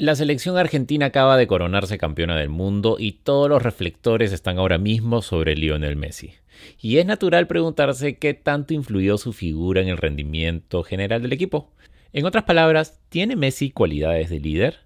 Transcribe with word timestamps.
La 0.00 0.16
selección 0.16 0.56
argentina 0.56 1.04
acaba 1.04 1.36
de 1.36 1.46
coronarse 1.46 1.98
campeona 1.98 2.34
del 2.34 2.48
mundo 2.48 2.96
y 2.98 3.12
todos 3.22 3.50
los 3.50 3.62
reflectores 3.62 4.32
están 4.32 4.58
ahora 4.58 4.78
mismo 4.78 5.20
sobre 5.20 5.54
Lionel 5.54 5.96
Messi. 5.96 6.32
Y 6.80 6.96
es 6.96 7.04
natural 7.04 7.46
preguntarse 7.46 8.16
qué 8.16 8.32
tanto 8.32 8.72
influyó 8.72 9.18
su 9.18 9.34
figura 9.34 9.82
en 9.82 9.88
el 9.88 9.98
rendimiento 9.98 10.82
general 10.84 11.20
del 11.20 11.34
equipo. 11.34 11.74
En 12.14 12.24
otras 12.24 12.44
palabras, 12.44 12.98
¿tiene 13.10 13.36
Messi 13.36 13.72
cualidades 13.72 14.30
de 14.30 14.40
líder? 14.40 14.78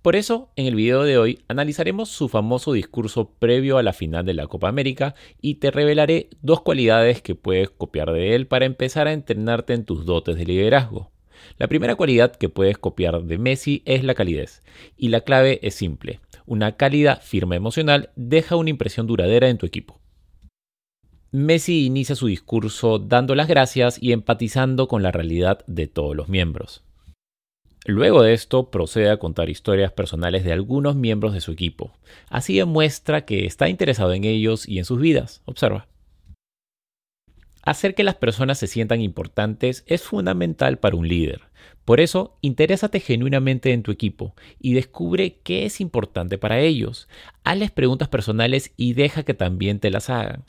Por 0.00 0.16
eso, 0.16 0.48
en 0.56 0.64
el 0.64 0.74
video 0.74 1.02
de 1.02 1.18
hoy 1.18 1.40
analizaremos 1.48 2.08
su 2.08 2.30
famoso 2.30 2.72
discurso 2.72 3.28
previo 3.38 3.76
a 3.76 3.82
la 3.82 3.92
final 3.92 4.24
de 4.24 4.32
la 4.32 4.46
Copa 4.46 4.70
América 4.70 5.14
y 5.42 5.56
te 5.56 5.70
revelaré 5.70 6.30
dos 6.40 6.62
cualidades 6.62 7.20
que 7.20 7.34
puedes 7.34 7.68
copiar 7.68 8.10
de 8.10 8.34
él 8.34 8.46
para 8.46 8.64
empezar 8.64 9.06
a 9.06 9.12
entrenarte 9.12 9.74
en 9.74 9.84
tus 9.84 10.06
dotes 10.06 10.36
de 10.36 10.46
liderazgo. 10.46 11.11
La 11.58 11.68
primera 11.68 11.94
cualidad 11.94 12.34
que 12.36 12.48
puedes 12.48 12.78
copiar 12.78 13.22
de 13.22 13.38
Messi 13.38 13.82
es 13.84 14.04
la 14.04 14.14
calidez, 14.14 14.62
y 14.96 15.08
la 15.08 15.22
clave 15.22 15.60
es 15.62 15.74
simple. 15.74 16.20
Una 16.46 16.76
cálida 16.76 17.16
firma 17.16 17.56
emocional 17.56 18.10
deja 18.16 18.56
una 18.56 18.70
impresión 18.70 19.06
duradera 19.06 19.48
en 19.48 19.58
tu 19.58 19.66
equipo. 19.66 20.00
Messi 21.30 21.86
inicia 21.86 22.14
su 22.14 22.26
discurso 22.26 22.98
dando 22.98 23.34
las 23.34 23.48
gracias 23.48 23.96
y 24.02 24.12
empatizando 24.12 24.86
con 24.86 25.02
la 25.02 25.12
realidad 25.12 25.64
de 25.66 25.86
todos 25.86 26.14
los 26.14 26.28
miembros. 26.28 26.84
Luego 27.84 28.22
de 28.22 28.32
esto 28.32 28.70
procede 28.70 29.10
a 29.10 29.16
contar 29.16 29.50
historias 29.50 29.92
personales 29.92 30.44
de 30.44 30.52
algunos 30.52 30.94
miembros 30.94 31.32
de 31.32 31.40
su 31.40 31.50
equipo. 31.50 31.92
Así 32.28 32.56
demuestra 32.56 33.24
que 33.24 33.44
está 33.44 33.68
interesado 33.68 34.12
en 34.12 34.24
ellos 34.24 34.68
y 34.68 34.78
en 34.78 34.84
sus 34.84 35.00
vidas. 35.00 35.42
Observa. 35.46 35.88
Hacer 37.62 37.94
que 37.94 38.02
las 38.02 38.16
personas 38.16 38.58
se 38.58 38.66
sientan 38.66 39.00
importantes 39.00 39.84
es 39.86 40.02
fundamental 40.02 40.78
para 40.78 40.96
un 40.96 41.06
líder. 41.06 41.42
Por 41.84 42.00
eso, 42.00 42.36
interésate 42.40 42.98
genuinamente 42.98 43.72
en 43.72 43.82
tu 43.82 43.92
equipo 43.92 44.34
y 44.60 44.74
descubre 44.74 45.38
qué 45.44 45.64
es 45.64 45.80
importante 45.80 46.38
para 46.38 46.58
ellos. 46.58 47.08
Hazles 47.44 47.70
preguntas 47.70 48.08
personales 48.08 48.72
y 48.76 48.94
deja 48.94 49.22
que 49.22 49.34
también 49.34 49.78
te 49.78 49.90
las 49.90 50.10
hagan. 50.10 50.44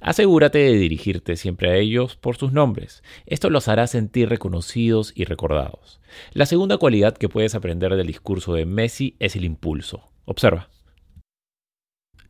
Asegúrate 0.00 0.58
de 0.58 0.72
dirigirte 0.72 1.36
siempre 1.36 1.70
a 1.70 1.76
ellos 1.76 2.16
por 2.16 2.36
sus 2.36 2.52
nombres. 2.52 3.04
Esto 3.24 3.50
los 3.50 3.68
hará 3.68 3.86
sentir 3.86 4.28
reconocidos 4.28 5.12
y 5.14 5.24
recordados. 5.24 6.00
La 6.32 6.46
segunda 6.46 6.78
cualidad 6.78 7.16
que 7.16 7.28
puedes 7.28 7.54
aprender 7.54 7.94
del 7.94 8.08
discurso 8.08 8.54
de 8.54 8.66
Messi 8.66 9.16
es 9.20 9.36
el 9.36 9.44
impulso. 9.44 10.10
Observa. 10.24 10.70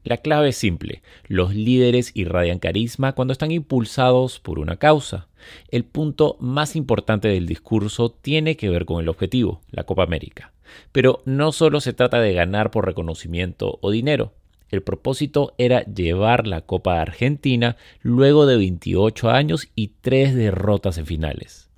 La 0.04 0.16
clave 0.16 0.48
es 0.48 0.56
simple. 0.56 1.02
Los 1.26 1.54
líderes 1.54 2.10
irradian 2.14 2.58
carisma 2.58 3.12
cuando 3.12 3.32
están 3.32 3.52
impulsados 3.52 4.40
por 4.40 4.58
una 4.58 4.76
causa. 4.76 5.28
El 5.68 5.84
punto 5.84 6.36
más 6.40 6.74
importante 6.74 7.28
del 7.28 7.46
discurso 7.46 8.10
tiene 8.10 8.56
que 8.56 8.68
ver 8.68 8.84
con 8.84 9.00
el 9.00 9.08
objetivo, 9.08 9.60
la 9.70 9.84
Copa 9.84 10.02
América. 10.02 10.52
Pero 10.90 11.22
no 11.24 11.52
solo 11.52 11.80
se 11.80 11.92
trata 11.92 12.20
de 12.20 12.32
ganar 12.32 12.70
por 12.70 12.86
reconocimiento 12.86 13.78
o 13.80 13.90
dinero. 13.90 14.32
El 14.70 14.82
propósito 14.82 15.54
era 15.58 15.84
llevar 15.84 16.46
la 16.46 16.62
Copa 16.62 16.96
a 16.96 17.02
Argentina 17.02 17.76
luego 18.00 18.46
de 18.46 18.56
28 18.56 19.30
años 19.30 19.68
y 19.76 19.88
3 20.00 20.34
derrotas 20.34 20.98
en 20.98 21.06
finales. 21.06 21.71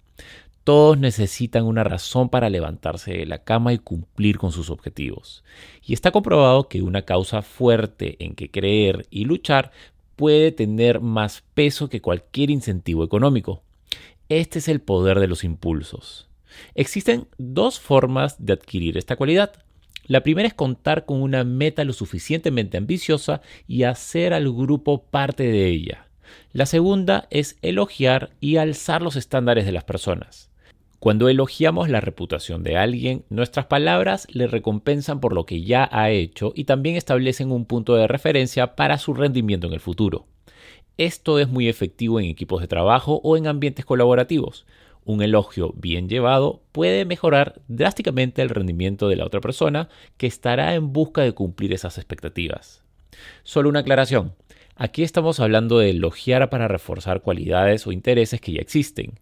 Todos 0.64 0.96
necesitan 0.96 1.64
una 1.64 1.84
razón 1.84 2.30
para 2.30 2.48
levantarse 2.48 3.12
de 3.12 3.26
la 3.26 3.44
cama 3.44 3.74
y 3.74 3.78
cumplir 3.78 4.38
con 4.38 4.50
sus 4.50 4.70
objetivos. 4.70 5.44
Y 5.84 5.92
está 5.92 6.10
comprobado 6.10 6.68
que 6.68 6.80
una 6.80 7.02
causa 7.02 7.42
fuerte 7.42 8.16
en 8.24 8.34
que 8.34 8.50
creer 8.50 9.06
y 9.10 9.26
luchar 9.26 9.72
puede 10.16 10.52
tener 10.52 11.00
más 11.00 11.42
peso 11.52 11.90
que 11.90 12.00
cualquier 12.00 12.48
incentivo 12.48 13.04
económico. 13.04 13.62
Este 14.30 14.58
es 14.58 14.68
el 14.68 14.80
poder 14.80 15.20
de 15.20 15.28
los 15.28 15.44
impulsos. 15.44 16.28
Existen 16.74 17.26
dos 17.36 17.78
formas 17.78 18.42
de 18.44 18.54
adquirir 18.54 18.96
esta 18.96 19.16
cualidad. 19.16 19.52
La 20.06 20.22
primera 20.22 20.48
es 20.48 20.54
contar 20.54 21.04
con 21.04 21.20
una 21.20 21.44
meta 21.44 21.84
lo 21.84 21.92
suficientemente 21.92 22.78
ambiciosa 22.78 23.42
y 23.66 23.82
hacer 23.82 24.32
al 24.32 24.50
grupo 24.50 25.02
parte 25.02 25.42
de 25.42 25.66
ella. 25.66 26.06
La 26.52 26.64
segunda 26.64 27.26
es 27.30 27.58
elogiar 27.60 28.30
y 28.40 28.56
alzar 28.56 29.02
los 29.02 29.16
estándares 29.16 29.66
de 29.66 29.72
las 29.72 29.84
personas. 29.84 30.48
Cuando 31.04 31.28
elogiamos 31.28 31.90
la 31.90 32.00
reputación 32.00 32.62
de 32.62 32.78
alguien, 32.78 33.26
nuestras 33.28 33.66
palabras 33.66 34.26
le 34.32 34.46
recompensan 34.46 35.20
por 35.20 35.34
lo 35.34 35.44
que 35.44 35.60
ya 35.62 35.86
ha 35.92 36.08
hecho 36.08 36.54
y 36.56 36.64
también 36.64 36.96
establecen 36.96 37.52
un 37.52 37.66
punto 37.66 37.94
de 37.94 38.08
referencia 38.08 38.74
para 38.74 38.96
su 38.96 39.12
rendimiento 39.12 39.66
en 39.66 39.74
el 39.74 39.80
futuro. 39.80 40.24
Esto 40.96 41.38
es 41.38 41.46
muy 41.46 41.68
efectivo 41.68 42.20
en 42.20 42.24
equipos 42.24 42.62
de 42.62 42.68
trabajo 42.68 43.20
o 43.22 43.36
en 43.36 43.46
ambientes 43.46 43.84
colaborativos. 43.84 44.64
Un 45.04 45.20
elogio 45.20 45.74
bien 45.76 46.08
llevado 46.08 46.62
puede 46.72 47.04
mejorar 47.04 47.60
drásticamente 47.68 48.40
el 48.40 48.48
rendimiento 48.48 49.06
de 49.10 49.16
la 49.16 49.26
otra 49.26 49.42
persona 49.42 49.90
que 50.16 50.26
estará 50.26 50.74
en 50.74 50.94
busca 50.94 51.20
de 51.20 51.32
cumplir 51.32 51.74
esas 51.74 51.98
expectativas. 51.98 52.82
Solo 53.42 53.68
una 53.68 53.80
aclaración. 53.80 54.32
Aquí 54.74 55.02
estamos 55.02 55.38
hablando 55.38 55.78
de 55.78 55.90
elogiar 55.90 56.48
para 56.48 56.66
reforzar 56.66 57.20
cualidades 57.20 57.86
o 57.86 57.92
intereses 57.92 58.40
que 58.40 58.52
ya 58.52 58.60
existen 58.62 59.20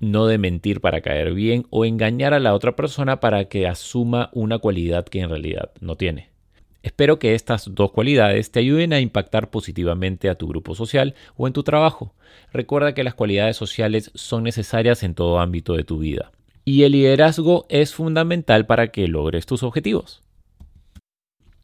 no 0.00 0.26
de 0.26 0.38
mentir 0.38 0.80
para 0.80 1.00
caer 1.00 1.34
bien 1.34 1.66
o 1.70 1.84
engañar 1.84 2.34
a 2.34 2.40
la 2.40 2.54
otra 2.54 2.76
persona 2.76 3.20
para 3.20 3.46
que 3.46 3.66
asuma 3.66 4.30
una 4.32 4.58
cualidad 4.58 5.04
que 5.04 5.20
en 5.20 5.30
realidad 5.30 5.70
no 5.80 5.96
tiene. 5.96 6.34
Espero 6.82 7.18
que 7.18 7.34
estas 7.34 7.74
dos 7.74 7.92
cualidades 7.92 8.50
te 8.50 8.60
ayuden 8.60 8.92
a 8.92 9.00
impactar 9.00 9.48
positivamente 9.48 10.28
a 10.28 10.34
tu 10.34 10.46
grupo 10.46 10.74
social 10.74 11.14
o 11.34 11.46
en 11.46 11.54
tu 11.54 11.62
trabajo. 11.62 12.12
Recuerda 12.52 12.92
que 12.92 13.04
las 13.04 13.14
cualidades 13.14 13.56
sociales 13.56 14.10
son 14.14 14.42
necesarias 14.42 15.02
en 15.02 15.14
todo 15.14 15.38
ámbito 15.38 15.74
de 15.74 15.84
tu 15.84 15.98
vida. 15.98 16.30
Y 16.66 16.82
el 16.82 16.92
liderazgo 16.92 17.64
es 17.70 17.94
fundamental 17.94 18.66
para 18.66 18.88
que 18.88 19.08
logres 19.08 19.46
tus 19.46 19.62
objetivos. 19.62 20.22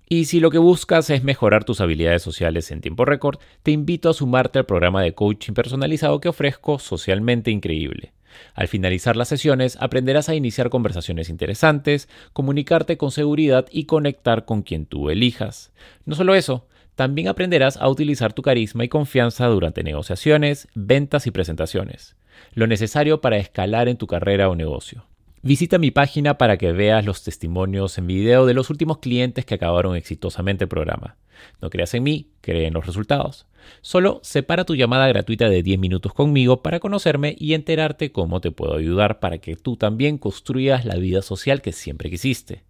Y 0.08 0.24
si 0.24 0.41
lo 0.41 0.50
que 0.50 0.58
buscas 0.58 1.08
es 1.10 1.22
mejorar 1.22 1.64
tus 1.64 1.80
habilidades 1.80 2.22
sociales 2.22 2.70
en 2.70 2.80
tiempo 2.80 3.04
récord, 3.04 3.38
te 3.62 3.70
invito 3.70 4.08
a 4.08 4.14
sumarte 4.14 4.58
al 4.58 4.66
programa 4.66 5.02
de 5.02 5.14
coaching 5.14 5.52
personalizado 5.52 6.18
que 6.20 6.30
ofrezco 6.30 6.78
Socialmente 6.78 7.50
Increíble. 7.50 8.12
Al 8.54 8.68
finalizar 8.68 9.16
las 9.16 9.28
sesiones 9.28 9.76
aprenderás 9.80 10.28
a 10.28 10.34
iniciar 10.34 10.70
conversaciones 10.70 11.28
interesantes, 11.28 12.08
comunicarte 12.32 12.96
con 12.96 13.10
seguridad 13.10 13.66
y 13.70 13.84
conectar 13.84 14.44
con 14.44 14.62
quien 14.62 14.86
tú 14.86 15.10
elijas. 15.10 15.72
No 16.04 16.14
solo 16.14 16.34
eso, 16.34 16.66
también 16.94 17.28
aprenderás 17.28 17.76
a 17.76 17.88
utilizar 17.88 18.32
tu 18.32 18.42
carisma 18.42 18.84
y 18.84 18.88
confianza 18.88 19.46
durante 19.46 19.82
negociaciones, 19.82 20.68
ventas 20.74 21.26
y 21.26 21.30
presentaciones, 21.30 22.16
lo 22.52 22.66
necesario 22.66 23.20
para 23.20 23.38
escalar 23.38 23.88
en 23.88 23.96
tu 23.96 24.06
carrera 24.06 24.48
o 24.48 24.54
negocio. 24.54 25.09
Visita 25.42 25.78
mi 25.78 25.90
página 25.90 26.36
para 26.36 26.58
que 26.58 26.70
veas 26.72 27.06
los 27.06 27.24
testimonios 27.24 27.96
en 27.96 28.06
video 28.06 28.44
de 28.44 28.52
los 28.52 28.68
últimos 28.68 28.98
clientes 28.98 29.46
que 29.46 29.54
acabaron 29.54 29.96
exitosamente 29.96 30.64
el 30.64 30.68
programa. 30.68 31.16
No 31.62 31.70
creas 31.70 31.94
en 31.94 32.02
mí, 32.02 32.28
cree 32.42 32.66
en 32.66 32.74
los 32.74 32.84
resultados. 32.84 33.46
Solo 33.80 34.20
separa 34.22 34.66
tu 34.66 34.74
llamada 34.74 35.08
gratuita 35.08 35.48
de 35.48 35.62
10 35.62 35.78
minutos 35.78 36.12
conmigo 36.12 36.62
para 36.62 36.78
conocerme 36.78 37.36
y 37.38 37.54
enterarte 37.54 38.12
cómo 38.12 38.42
te 38.42 38.50
puedo 38.50 38.76
ayudar 38.76 39.18
para 39.18 39.38
que 39.38 39.56
tú 39.56 39.78
también 39.78 40.18
construyas 40.18 40.84
la 40.84 40.96
vida 40.96 41.22
social 41.22 41.62
que 41.62 41.72
siempre 41.72 42.10
quisiste. 42.10 42.62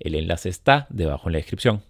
El 0.00 0.16
enlace 0.16 0.48
está 0.48 0.88
debajo 0.90 1.28
en 1.28 1.34
la 1.34 1.38
descripción. 1.38 1.82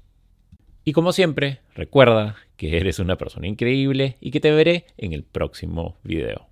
Y 0.85 0.93
como 0.93 1.13
siempre, 1.13 1.61
recuerda 1.75 2.37
que 2.59 2.77
eres 2.77 2.99
una 2.99 3.17
persona 3.17 3.47
increíble 3.47 4.19
y 4.21 4.33
que 4.33 4.41
te 4.41 4.51
veré 4.51 4.85
en 4.99 5.15
el 5.15 5.25
próximo 5.25 5.97
video. 6.05 6.47